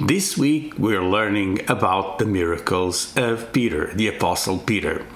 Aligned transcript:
This 0.00 0.36
week 0.36 0.76
we're 0.76 1.04
learning 1.04 1.70
about 1.70 2.18
the 2.18 2.26
miracles 2.26 3.16
of 3.16 3.52
Peter, 3.52 3.94
the 3.94 4.08
Apostle 4.08 4.58
Peter. 4.58 5.06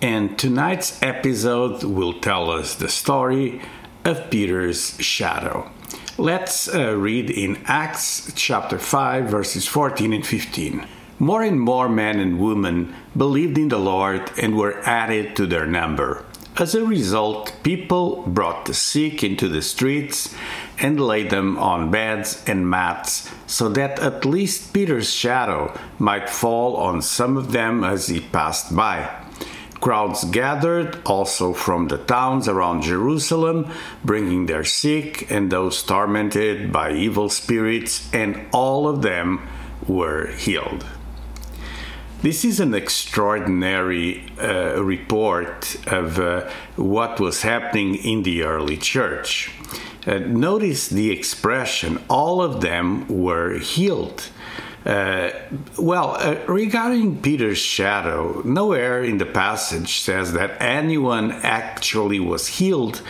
And 0.00 0.38
tonight's 0.38 1.02
episode 1.02 1.84
will 1.84 2.14
tell 2.18 2.50
us 2.50 2.74
the 2.74 2.88
story 2.88 3.60
of 4.06 4.30
Peter's 4.30 4.98
shadow. 5.02 5.70
Let's 6.16 6.66
uh, 6.66 6.96
read 6.96 7.28
in 7.28 7.62
Acts 7.66 8.32
chapter 8.34 8.78
5, 8.78 9.26
verses 9.26 9.68
14 9.68 10.14
and 10.14 10.26
15. 10.26 10.86
More 11.18 11.42
and 11.42 11.60
more 11.60 11.90
men 11.90 12.18
and 12.18 12.40
women 12.40 12.94
believed 13.14 13.58
in 13.58 13.68
the 13.68 13.78
Lord 13.78 14.30
and 14.40 14.56
were 14.56 14.80
added 14.88 15.36
to 15.36 15.44
their 15.44 15.66
number. 15.66 16.24
As 16.58 16.74
a 16.74 16.84
result, 16.84 17.54
people 17.62 18.24
brought 18.26 18.66
the 18.66 18.74
sick 18.74 19.24
into 19.24 19.48
the 19.48 19.62
streets 19.62 20.34
and 20.78 21.00
laid 21.00 21.30
them 21.30 21.56
on 21.56 21.90
beds 21.90 22.44
and 22.46 22.68
mats 22.68 23.30
so 23.46 23.70
that 23.70 23.98
at 24.00 24.26
least 24.26 24.74
Peter's 24.74 25.10
shadow 25.10 25.72
might 25.98 26.28
fall 26.28 26.76
on 26.76 27.00
some 27.00 27.38
of 27.38 27.52
them 27.52 27.82
as 27.82 28.08
he 28.08 28.20
passed 28.20 28.76
by. 28.76 29.08
Crowds 29.80 30.24
gathered 30.24 30.98
also 31.06 31.54
from 31.54 31.88
the 31.88 31.98
towns 31.98 32.46
around 32.46 32.82
Jerusalem, 32.82 33.70
bringing 34.04 34.44
their 34.44 34.62
sick 34.62 35.30
and 35.30 35.50
those 35.50 35.82
tormented 35.82 36.70
by 36.70 36.92
evil 36.92 37.30
spirits, 37.30 38.12
and 38.12 38.38
all 38.52 38.86
of 38.86 39.00
them 39.00 39.48
were 39.88 40.26
healed. 40.32 40.84
This 42.22 42.44
is 42.44 42.60
an 42.60 42.72
extraordinary 42.72 44.24
uh, 44.40 44.80
report 44.80 45.76
of 45.88 46.20
uh, 46.20 46.48
what 46.76 47.18
was 47.18 47.42
happening 47.42 47.96
in 47.96 48.22
the 48.22 48.44
early 48.44 48.76
church. 48.76 49.50
Uh, 50.06 50.18
notice 50.18 50.86
the 50.86 51.10
expression, 51.10 52.00
all 52.08 52.40
of 52.40 52.60
them 52.60 53.08
were 53.08 53.58
healed. 53.58 54.28
Uh, 54.86 55.30
well, 55.76 56.14
uh, 56.14 56.36
regarding 56.46 57.20
Peter's 57.20 57.58
shadow, 57.58 58.40
nowhere 58.44 59.02
in 59.02 59.18
the 59.18 59.26
passage 59.26 59.98
says 59.98 60.32
that 60.32 60.62
anyone 60.62 61.32
actually 61.42 62.20
was 62.20 62.46
healed 62.46 63.02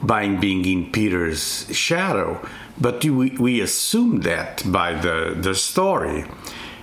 by 0.00 0.26
being 0.28 0.64
in 0.64 0.90
Peter's 0.90 1.68
shadow, 1.76 2.40
but 2.80 3.04
we, 3.04 3.28
we 3.32 3.60
assume 3.60 4.20
that 4.20 4.62
by 4.64 4.94
the, 4.94 5.36
the 5.38 5.54
story. 5.54 6.24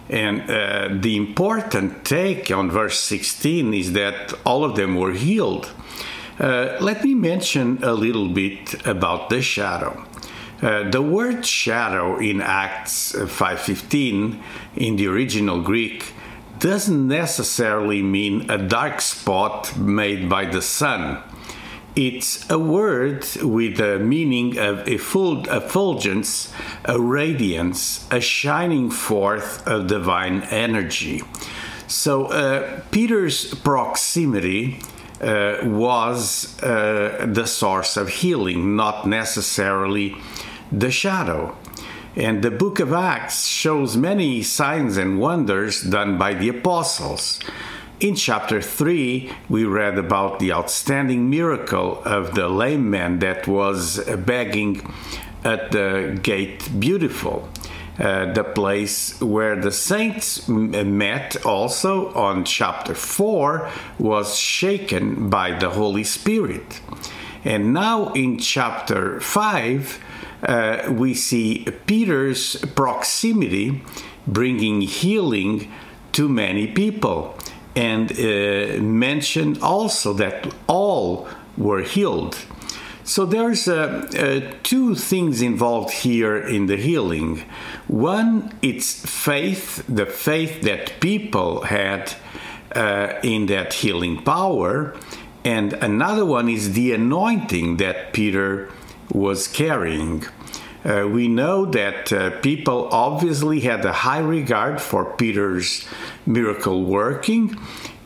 And 0.09 0.49
uh, 0.49 0.89
the 0.91 1.15
important 1.15 2.03
take 2.03 2.51
on 2.51 2.69
verse 2.69 2.99
16 2.99 3.73
is 3.73 3.93
that 3.93 4.33
all 4.45 4.63
of 4.63 4.75
them 4.75 4.95
were 4.95 5.13
healed. 5.13 5.71
Uh, 6.39 6.77
let 6.81 7.03
me 7.03 7.13
mention 7.13 7.83
a 7.83 7.93
little 7.93 8.27
bit 8.27 8.85
about 8.85 9.29
the 9.29 9.41
shadow. 9.41 10.05
Uh, 10.61 10.89
the 10.89 11.01
word 11.01 11.45
shadow 11.45 12.19
in 12.19 12.39
Acts 12.39 13.13
5:15 13.13 14.39
in 14.75 14.95
the 14.95 15.07
original 15.07 15.61
Greek 15.61 16.13
doesn't 16.59 17.07
necessarily 17.07 18.03
mean 18.03 18.49
a 18.49 18.57
dark 18.57 19.01
spot 19.01 19.75
made 19.77 20.29
by 20.29 20.45
the 20.45 20.61
sun. 20.61 21.17
It's 21.95 22.49
a 22.49 22.57
word 22.57 23.27
with 23.41 23.81
a 23.81 23.99
meaning 23.99 24.57
of 24.57 24.87
effulgence, 24.87 26.53
a 26.85 26.99
radiance, 26.99 28.07
a 28.09 28.21
shining 28.21 28.89
forth 28.89 29.67
of 29.67 29.87
divine 29.87 30.43
energy. 30.43 31.21
So 31.87 32.27
uh, 32.27 32.79
Peter's 32.91 33.53
proximity 33.55 34.79
uh, 35.19 35.57
was 35.63 36.57
uh, 36.63 37.27
the 37.29 37.45
source 37.45 37.97
of 37.97 38.07
healing, 38.07 38.77
not 38.77 39.05
necessarily 39.05 40.15
the 40.71 40.91
shadow. 40.91 41.57
And 42.15 42.41
the 42.41 42.51
book 42.51 42.79
of 42.79 42.93
Acts 42.93 43.47
shows 43.47 43.97
many 43.97 44.43
signs 44.43 44.97
and 44.97 45.19
wonders 45.19 45.81
done 45.81 46.17
by 46.17 46.33
the 46.33 46.49
apostles. 46.49 47.39
In 48.01 48.15
chapter 48.15 48.63
3, 48.63 49.31
we 49.47 49.63
read 49.63 49.99
about 49.99 50.39
the 50.39 50.51
outstanding 50.51 51.29
miracle 51.29 52.01
of 52.03 52.33
the 52.33 52.49
lame 52.49 52.89
man 52.89 53.19
that 53.19 53.47
was 53.47 54.03
begging 54.25 54.81
at 55.43 55.71
the 55.71 56.19
gate 56.23 56.67
beautiful. 56.79 57.47
Uh, 57.99 58.33
the 58.33 58.43
place 58.43 59.21
where 59.21 59.55
the 59.55 59.71
saints 59.71 60.47
met 60.47 61.45
also 61.45 62.11
on 62.13 62.43
chapter 62.43 62.95
4 62.95 63.69
was 63.99 64.35
shaken 64.35 65.29
by 65.29 65.51
the 65.59 65.69
Holy 65.69 66.03
Spirit. 66.03 66.81
And 67.45 67.71
now 67.71 68.13
in 68.13 68.39
chapter 68.39 69.19
5, 69.19 69.99
uh, 70.41 70.91
we 70.91 71.13
see 71.13 71.67
Peter's 71.85 72.55
proximity 72.73 73.83
bringing 74.25 74.81
healing 74.81 75.71
to 76.13 76.27
many 76.27 76.65
people 76.65 77.37
and 77.75 78.11
uh, 78.11 78.81
mentioned 78.81 79.59
also 79.61 80.13
that 80.13 80.53
all 80.67 81.27
were 81.57 81.81
healed. 81.81 82.37
So 83.03 83.25
there's 83.25 83.67
uh, 83.67 84.07
uh, 84.17 84.55
two 84.63 84.95
things 84.95 85.41
involved 85.41 85.91
here 85.91 86.37
in 86.37 86.67
the 86.67 86.77
healing. 86.77 87.43
One, 87.87 88.53
it's 88.61 89.05
faith, 89.05 89.83
the 89.89 90.05
faith 90.05 90.61
that 90.61 90.99
people 90.99 91.63
had 91.63 92.13
uh, 92.75 93.19
in 93.23 93.47
that 93.47 93.73
healing 93.73 94.23
power, 94.23 94.95
and 95.43 95.73
another 95.73 96.25
one 96.25 96.47
is 96.47 96.73
the 96.73 96.93
anointing 96.93 97.77
that 97.77 98.13
Peter 98.13 98.69
was 99.11 99.47
carrying. 99.47 100.23
Uh, 100.83 101.07
we 101.07 101.27
know 101.27 101.65
that 101.65 102.11
uh, 102.11 102.31
people 102.41 102.89
obviously 102.91 103.59
had 103.59 103.85
a 103.85 103.93
high 103.93 104.19
regard 104.19 104.81
for 104.81 105.05
Peter's 105.15 105.87
miracle 106.25 106.83
working, 106.83 107.55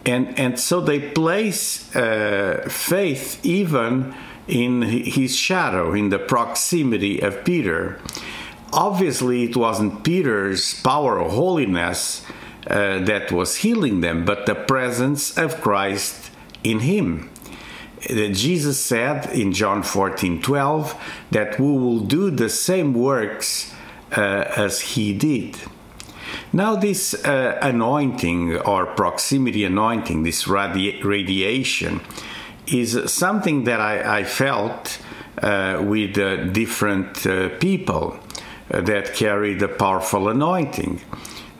and, 0.05 0.37
and 0.37 0.59
so 0.59 0.81
they 0.81 0.99
place 0.99 1.95
uh, 1.95 2.65
faith 2.69 3.43
even 3.45 4.13
in 4.47 4.81
his 4.81 5.35
shadow, 5.35 5.93
in 5.93 6.09
the 6.09 6.19
proximity 6.19 7.19
of 7.19 7.43
Peter. 7.45 7.99
Obviously, 8.73 9.43
it 9.43 9.55
wasn't 9.55 10.03
Peter's 10.03 10.79
power 10.81 11.19
or 11.19 11.29
holiness 11.29 12.25
uh, 12.67 12.99
that 12.99 13.31
was 13.31 13.57
healing 13.57 14.01
them, 14.01 14.25
but 14.25 14.45
the 14.45 14.55
presence 14.55 15.37
of 15.37 15.61
Christ 15.61 16.29
in 16.63 16.79
him. 16.79 17.29
Jesus 18.07 18.79
said 18.79 19.25
in 19.31 19.51
John 19.51 19.83
14 19.83 20.41
12 20.41 20.95
that 21.31 21.59
we 21.59 21.65
will 21.65 21.99
do 21.99 22.29
the 22.29 22.49
same 22.49 22.93
works 22.93 23.73
uh, 24.15 24.45
as 24.55 24.81
he 24.81 25.13
did. 25.13 25.57
Now, 26.53 26.75
this 26.75 27.13
uh, 27.25 27.57
anointing 27.61 28.57
or 28.57 28.85
proximity 28.85 29.65
anointing, 29.65 30.23
this 30.23 30.45
radi- 30.45 31.03
radiation, 31.03 32.01
is 32.67 33.11
something 33.11 33.65
that 33.65 33.81
I, 33.81 34.19
I 34.19 34.23
felt 34.23 34.99
uh, 35.41 35.83
with 35.85 36.17
uh, 36.17 36.45
different 36.45 37.25
uh, 37.27 37.49
people 37.59 38.19
uh, 38.71 38.81
that 38.81 39.13
carry 39.13 39.53
the 39.53 39.67
powerful 39.67 40.29
anointing. 40.29 41.01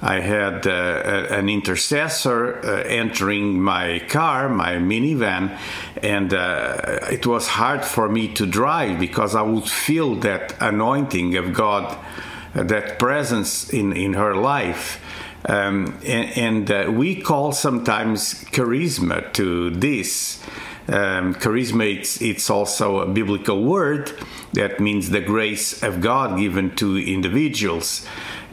I 0.06 0.20
had 0.20 0.68
uh, 0.68 1.26
an 1.32 1.50
intercessor 1.50 2.60
uh, 2.64 2.84
entering 2.84 3.60
my 3.60 3.98
car, 4.08 4.48
my 4.48 4.74
minivan, 4.74 5.58
and 6.04 6.32
uh, 6.32 7.00
it 7.10 7.26
was 7.26 7.48
hard 7.48 7.84
for 7.84 8.08
me 8.08 8.32
to 8.36 8.46
drive 8.46 9.00
because 9.00 9.34
I 9.34 9.42
would 9.42 9.68
feel 9.68 10.14
that 10.18 10.54
anointing 10.62 11.36
of 11.38 11.54
God, 11.54 11.98
uh, 12.54 12.62
that 12.62 13.00
presence 13.00 13.72
in, 13.72 13.94
in 13.94 14.14
her 14.14 14.36
life. 14.36 15.02
Um, 15.50 16.00
and, 16.06 16.38
and 16.38 16.72
uh, 16.72 16.92
we 16.92 17.20
call 17.20 17.52
sometimes 17.52 18.44
charisma 18.52 19.34
to 19.34 19.72
this. 19.72 20.40
Um, 20.88 21.34
charisma, 21.34 21.98
it's, 21.98 22.22
it's 22.22 22.52
also 22.52 23.00
a 23.00 23.08
biblical 23.08 23.64
word 23.64 24.12
that 24.54 24.80
means 24.80 25.10
the 25.10 25.22
grace 25.22 25.82
of 25.82 26.00
God 26.00 26.38
given 26.38 26.76
to 26.76 26.96
individuals. 26.98 28.06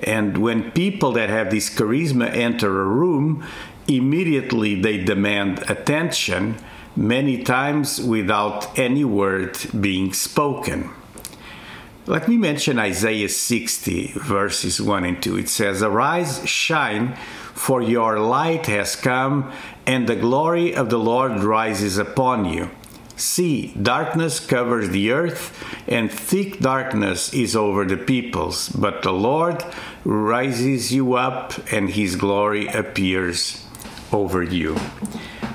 And 0.02 0.38
when 0.38 0.72
people 0.72 1.12
that 1.12 1.28
have 1.28 1.50
this 1.50 1.70
charisma 1.70 2.28
enter 2.34 2.82
a 2.82 2.86
room, 2.86 3.46
immediately 3.86 4.80
they 4.80 5.02
demand 5.02 5.68
attention, 5.70 6.56
many 6.96 7.42
times 7.42 8.00
without 8.00 8.78
any 8.78 9.04
word 9.04 9.58
being 9.80 10.12
spoken. 10.12 10.90
Let 12.06 12.26
me 12.26 12.36
mention 12.36 12.80
Isaiah 12.80 13.28
60, 13.28 14.14
verses 14.16 14.82
1 14.82 15.04
and 15.04 15.22
2. 15.22 15.38
It 15.38 15.48
says, 15.48 15.82
Arise, 15.82 16.46
shine, 16.48 17.14
for 17.54 17.80
your 17.80 18.18
light 18.18 18.66
has 18.66 18.96
come, 18.96 19.52
and 19.86 20.08
the 20.08 20.16
glory 20.16 20.74
of 20.74 20.90
the 20.90 20.98
Lord 20.98 21.44
rises 21.44 21.98
upon 21.98 22.44
you. 22.44 22.70
See, 23.22 23.68
darkness 23.80 24.40
covers 24.40 24.88
the 24.88 25.12
earth, 25.12 25.56
and 25.86 26.10
thick 26.10 26.58
darkness 26.58 27.32
is 27.32 27.54
over 27.54 27.84
the 27.84 27.96
peoples, 27.96 28.68
but 28.68 29.04
the 29.04 29.12
Lord 29.12 29.64
rises 30.04 30.92
you 30.92 31.14
up, 31.14 31.52
and 31.72 31.88
his 31.88 32.16
glory 32.16 32.66
appears 32.66 33.64
over 34.12 34.42
you. 34.42 34.76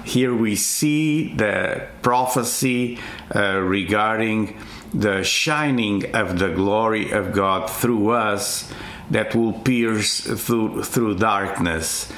Here 0.06 0.34
we 0.34 0.56
see 0.56 1.36
the 1.36 1.90
prophecy 2.02 3.00
uh, 3.36 3.58
regarding 3.58 4.58
the 4.94 5.24
shining 5.24 6.16
of 6.16 6.40
the 6.40 6.52
glory 6.52 7.12
of 7.12 7.34
God 7.34 7.70
through 7.70 8.12
us 8.12 8.72
that 9.12 9.36
will 9.36 9.52
pierce 9.52 10.22
through, 10.22 10.84
through 10.84 11.18
darkness. 11.18 12.10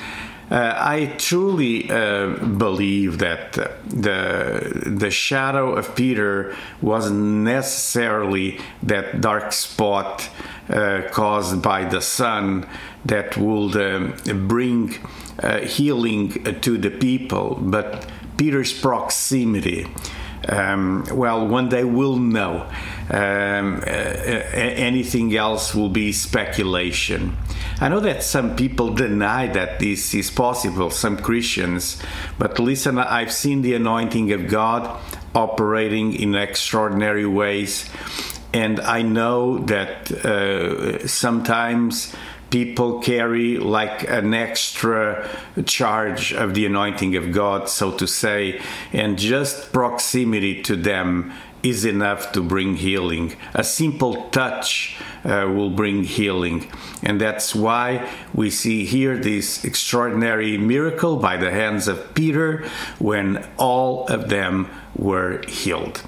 Uh, 0.51 0.73
I 0.75 1.13
truly 1.17 1.89
uh, 1.91 2.29
believe 2.57 3.19
that 3.19 3.53
the 3.85 4.83
the 4.85 5.11
shadow 5.11 5.75
of 5.75 5.95
Peter 5.95 6.55
wasn't 6.81 7.43
necessarily 7.43 8.59
that 8.81 9.21
dark 9.21 9.53
spot 9.53 10.27
uh, 10.69 11.03
caused 11.11 11.61
by 11.61 11.85
the 11.85 12.01
sun 12.01 12.67
that 13.05 13.37
would 13.37 13.75
um, 13.75 14.15
bring 14.47 14.95
uh, 15.43 15.59
healing 15.59 16.31
to 16.61 16.77
the 16.77 16.89
people, 16.89 17.57
but 17.61 18.07
Peter's 18.37 18.73
proximity 18.73 19.85
um, 20.47 21.05
well, 21.11 21.47
one 21.47 21.69
day 21.69 21.83
we'll 21.83 22.17
know. 22.17 22.69
Um, 23.11 23.81
uh, 23.85 23.89
anything 23.89 25.35
else 25.35 25.73
will 25.73 25.89
be 25.89 26.11
speculation. 26.11 27.35
I 27.81 27.89
know 27.89 27.99
that 28.01 28.23
some 28.23 28.55
people 28.55 28.93
deny 28.93 29.47
that 29.47 29.79
this 29.79 30.13
is 30.13 30.29
possible, 30.29 30.91
some 30.91 31.17
Christians, 31.17 32.01
but 32.37 32.59
listen, 32.59 32.97
I've 32.97 33.31
seen 33.31 33.61
the 33.61 33.73
anointing 33.73 34.31
of 34.31 34.47
God 34.47 34.99
operating 35.33 36.13
in 36.13 36.35
extraordinary 36.35 37.25
ways, 37.25 37.89
and 38.53 38.79
I 38.79 39.01
know 39.01 39.59
that 39.59 40.11
uh, 40.11 41.07
sometimes 41.07 42.15
people 42.49 42.99
carry 42.99 43.57
like 43.57 44.09
an 44.09 44.33
extra 44.33 45.29
charge 45.65 46.33
of 46.33 46.53
the 46.53 46.65
anointing 46.65 47.15
of 47.15 47.31
God, 47.31 47.69
so 47.69 47.91
to 47.97 48.07
say, 48.07 48.61
and 48.91 49.17
just 49.17 49.71
proximity 49.71 50.61
to 50.63 50.75
them 50.75 51.33
is 51.61 51.85
enough 51.85 52.31
to 52.31 52.41
bring 52.41 52.75
healing. 52.75 53.35
A 53.53 53.63
simple 53.63 54.29
touch 54.29 54.97
uh, 55.23 55.51
will 55.53 55.69
bring 55.69 56.03
healing. 56.03 56.71
And 57.03 57.19
that's 57.19 57.53
why 57.53 58.09
we 58.33 58.49
see 58.49 58.85
here 58.85 59.17
this 59.17 59.65
extraordinary 59.65 60.57
miracle 60.57 61.17
by 61.17 61.37
the 61.37 61.51
hands 61.51 61.87
of 61.87 62.13
Peter 62.13 62.65
when 62.97 63.45
all 63.57 64.07
of 64.07 64.29
them 64.29 64.69
were 64.95 65.41
healed. 65.47 66.01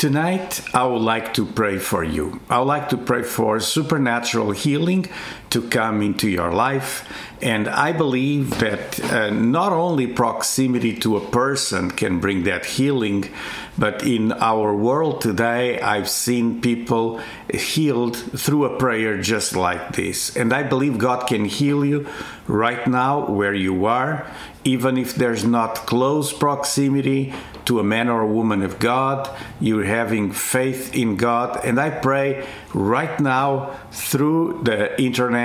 Tonight, 0.00 0.62
I 0.72 0.86
would 0.86 1.02
like 1.02 1.34
to 1.34 1.44
pray 1.44 1.76
for 1.76 2.02
you. 2.02 2.40
I 2.48 2.58
would 2.58 2.64
like 2.64 2.88
to 2.88 2.96
pray 2.96 3.22
for 3.22 3.60
supernatural 3.60 4.52
healing 4.52 5.10
to 5.50 5.68
come 5.68 6.02
into 6.02 6.28
your 6.28 6.52
life. 6.52 7.08
And 7.42 7.68
I 7.68 7.92
believe 7.92 8.58
that 8.60 9.00
uh, 9.00 9.30
not 9.30 9.72
only 9.72 10.06
proximity 10.06 10.94
to 10.98 11.16
a 11.16 11.26
person 11.30 11.90
can 11.90 12.20
bring 12.20 12.44
that 12.44 12.66
healing, 12.66 13.30
but 13.78 14.04
in 14.04 14.32
our 14.32 14.74
world 14.74 15.22
today, 15.22 15.80
I've 15.80 16.08
seen 16.08 16.60
people 16.60 17.20
healed 17.52 18.16
through 18.16 18.66
a 18.66 18.78
prayer 18.78 19.20
just 19.20 19.56
like 19.56 19.96
this. 19.96 20.36
And 20.36 20.52
I 20.52 20.62
believe 20.62 20.98
God 20.98 21.26
can 21.26 21.46
heal 21.46 21.84
you 21.84 22.06
right 22.46 22.86
now 22.86 23.26
where 23.26 23.54
you 23.54 23.86
are, 23.86 24.26
even 24.64 24.98
if 24.98 25.14
there's 25.14 25.44
not 25.44 25.74
close 25.86 26.32
proximity 26.32 27.32
to 27.64 27.78
a 27.78 27.84
man 27.84 28.08
or 28.08 28.20
a 28.20 28.26
woman 28.26 28.62
of 28.62 28.78
God, 28.78 29.30
you're 29.60 29.84
having 29.84 30.32
faith 30.32 30.94
in 30.94 31.16
God. 31.16 31.64
And 31.64 31.80
I 31.80 31.90
pray 31.90 32.46
right 32.74 33.18
now 33.20 33.78
through 33.92 34.62
the 34.64 35.00
internet, 35.00 35.39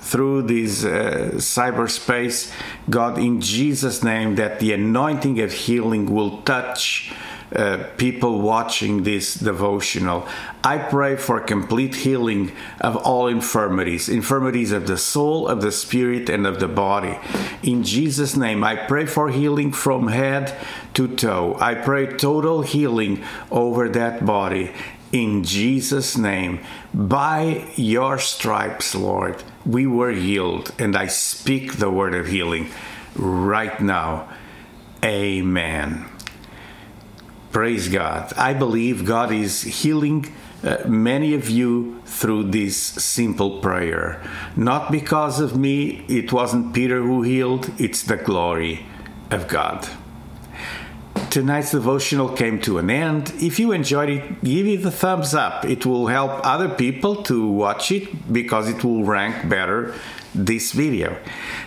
through 0.00 0.42
this 0.42 0.84
uh, 0.84 1.32
cyberspace, 1.34 2.52
God, 2.88 3.18
in 3.18 3.40
Jesus' 3.40 4.02
name, 4.02 4.36
that 4.36 4.60
the 4.60 4.72
anointing 4.72 5.40
of 5.40 5.52
healing 5.52 6.06
will 6.06 6.42
touch 6.42 7.12
uh, 7.54 7.84
people 7.96 8.40
watching 8.40 9.04
this 9.04 9.34
devotional. 9.34 10.26
I 10.64 10.78
pray 10.78 11.14
for 11.16 11.38
complete 11.38 11.94
healing 11.94 12.50
of 12.80 12.96
all 12.96 13.28
infirmities, 13.28 14.08
infirmities 14.08 14.72
of 14.72 14.88
the 14.88 14.98
soul, 14.98 15.46
of 15.46 15.60
the 15.60 15.70
spirit, 15.70 16.28
and 16.28 16.44
of 16.44 16.58
the 16.58 16.66
body. 16.66 17.16
In 17.62 17.84
Jesus' 17.84 18.36
name, 18.36 18.64
I 18.64 18.74
pray 18.74 19.06
for 19.06 19.30
healing 19.30 19.70
from 19.70 20.08
head 20.08 20.58
to 20.94 21.06
toe. 21.06 21.56
I 21.60 21.74
pray 21.74 22.06
total 22.16 22.62
healing 22.62 23.22
over 23.50 23.88
that 23.90 24.26
body. 24.26 24.72
In 25.12 25.44
Jesus' 25.44 26.16
name, 26.16 26.60
by 26.92 27.70
your 27.76 28.18
stripes, 28.18 28.94
Lord, 28.94 29.42
we 29.64 29.86
were 29.86 30.12
healed, 30.12 30.72
and 30.78 30.96
I 30.96 31.06
speak 31.06 31.74
the 31.74 31.90
word 31.90 32.14
of 32.14 32.26
healing 32.26 32.70
right 33.14 33.80
now. 33.80 34.28
Amen. 35.04 36.06
Praise 37.52 37.88
God. 37.88 38.32
I 38.36 38.52
believe 38.52 39.06
God 39.06 39.32
is 39.32 39.62
healing 39.62 40.34
uh, 40.62 40.78
many 40.86 41.34
of 41.34 41.48
you 41.48 42.02
through 42.04 42.50
this 42.50 42.76
simple 42.76 43.60
prayer. 43.60 44.22
Not 44.56 44.90
because 44.90 45.40
of 45.40 45.56
me, 45.56 46.04
it 46.08 46.32
wasn't 46.32 46.74
Peter 46.74 47.00
who 47.02 47.22
healed, 47.22 47.70
it's 47.78 48.02
the 48.02 48.16
glory 48.16 48.84
of 49.30 49.48
God. 49.48 49.88
Tonight's 51.36 51.72
devotional 51.72 52.30
came 52.30 52.58
to 52.62 52.78
an 52.78 52.88
end. 52.88 53.30
If 53.42 53.58
you 53.58 53.72
enjoyed 53.72 54.08
it, 54.08 54.42
give 54.42 54.66
it 54.66 54.82
a 54.86 54.90
thumbs 54.90 55.34
up. 55.34 55.66
It 55.66 55.84
will 55.84 56.06
help 56.06 56.40
other 56.46 56.66
people 56.66 57.22
to 57.24 57.46
watch 57.46 57.92
it 57.92 58.32
because 58.32 58.70
it 58.70 58.82
will 58.82 59.04
rank 59.04 59.46
better 59.46 59.94
this 60.36 60.72
video. 60.72 61.18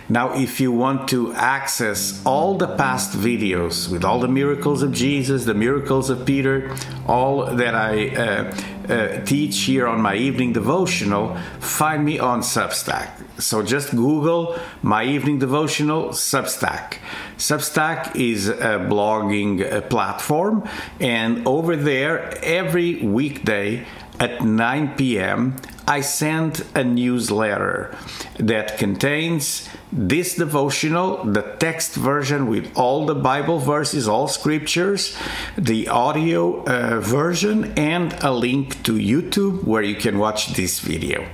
Now, 0.08 0.34
if 0.34 0.60
you 0.60 0.72
want 0.72 1.08
to 1.10 1.32
access 1.34 2.22
all 2.24 2.56
the 2.56 2.68
past 2.76 3.16
videos 3.16 3.90
with 3.90 4.04
all 4.04 4.20
the 4.20 4.28
miracles 4.28 4.82
of 4.82 4.92
Jesus, 4.92 5.44
the 5.44 5.54
miracles 5.54 6.10
of 6.10 6.24
Peter, 6.24 6.74
all 7.06 7.46
that 7.46 7.74
I 7.74 8.08
uh, 8.08 8.54
uh, 8.90 9.24
teach 9.24 9.60
here 9.60 9.86
on 9.86 10.00
my 10.00 10.14
evening 10.14 10.52
devotional, 10.52 11.36
find 11.60 12.04
me 12.04 12.18
on 12.18 12.40
Substack. 12.40 13.10
So 13.40 13.62
just 13.62 13.90
Google 13.90 14.58
my 14.82 15.04
evening 15.04 15.38
devotional 15.38 16.08
Substack. 16.08 16.98
Substack 17.36 18.16
is 18.16 18.48
a 18.48 18.78
blogging 18.78 19.60
uh, 19.60 19.80
platform, 19.82 20.68
and 20.98 21.46
over 21.46 21.76
there, 21.76 22.38
every 22.44 22.96
weekday 22.96 23.86
at 24.18 24.42
9 24.42 24.96
p.m., 24.96 25.56
I 25.90 26.02
send 26.02 26.64
a 26.76 26.84
newsletter 26.84 27.96
that 28.38 28.78
contains 28.78 29.68
this 29.90 30.36
devotional, 30.36 31.24
the 31.24 31.42
text 31.58 31.96
version 31.96 32.46
with 32.46 32.70
all 32.76 33.06
the 33.06 33.16
Bible 33.16 33.58
verses, 33.58 34.06
all 34.06 34.28
scriptures, 34.28 35.18
the 35.58 35.88
audio 35.88 36.62
uh, 36.62 37.00
version, 37.00 37.76
and 37.76 38.12
a 38.22 38.32
link 38.32 38.80
to 38.84 38.92
YouTube 38.92 39.64
where 39.64 39.82
you 39.82 39.96
can 39.96 40.20
watch 40.20 40.54
this 40.54 40.78
video. 40.78 41.26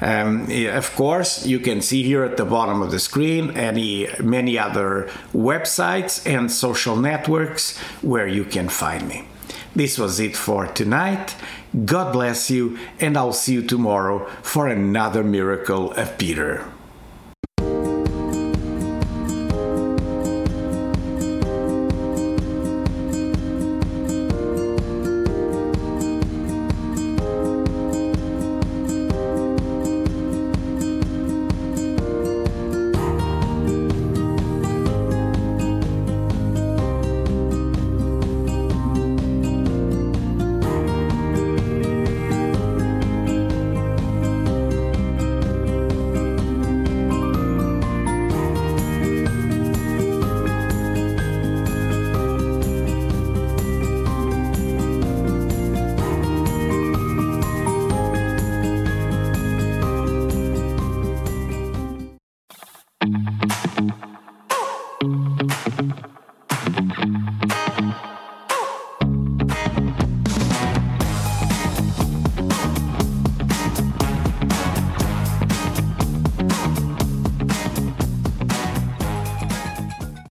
Um, 0.00 0.48
of 0.70 0.96
course, 0.96 1.44
you 1.44 1.60
can 1.60 1.82
see 1.82 2.02
here 2.02 2.24
at 2.24 2.38
the 2.38 2.46
bottom 2.46 2.80
of 2.80 2.92
the 2.92 2.98
screen 2.98 3.50
any 3.50 4.08
many 4.18 4.58
other 4.58 5.10
websites 5.34 6.26
and 6.26 6.50
social 6.50 6.96
networks 6.96 7.76
where 8.00 8.26
you 8.26 8.44
can 8.44 8.70
find 8.70 9.06
me. 9.06 9.26
This 9.74 9.98
was 9.98 10.20
it 10.20 10.36
for 10.36 10.66
tonight. 10.66 11.34
God 11.84 12.12
bless 12.12 12.50
you, 12.50 12.78
and 13.00 13.16
I'll 13.16 13.32
see 13.32 13.54
you 13.54 13.62
tomorrow 13.62 14.26
for 14.42 14.68
another 14.68 15.24
miracle 15.24 15.92
of 15.92 16.18
Peter. 16.18 16.71